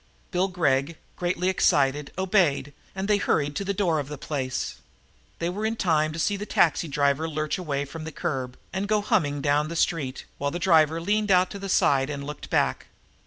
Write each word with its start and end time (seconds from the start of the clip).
Bill 0.31 0.47
Gregg, 0.47 0.97
greatly 1.15 1.47
excited, 1.47 2.11
obeyed, 2.17 2.73
and 2.95 3.07
they 3.07 3.17
hurried 3.17 3.55
to 3.57 3.63
the 3.63 3.71
door 3.71 3.99
of 3.99 4.07
the 4.07 4.17
place. 4.17 4.77
They 5.37 5.47
were 5.47 5.63
in 5.63 5.75
time 5.75 6.11
to 6.11 6.17
see 6.17 6.35
the 6.35 6.47
taxicab 6.47 7.19
lurch 7.19 7.59
away 7.59 7.85
from 7.85 8.05
the 8.05 8.11
curb 8.11 8.57
and 8.73 8.87
go 8.87 9.01
humming 9.01 9.41
down 9.41 9.67
the 9.67 9.75
street, 9.75 10.25
while 10.39 10.49
the 10.49 10.57
driver 10.57 10.99
leaned 10.99 11.29
out 11.29 11.51
to 11.51 11.59
the 11.59 11.69
side 11.69 12.09
and 12.09 12.23
looked 12.25 12.49
back. 12.49 12.87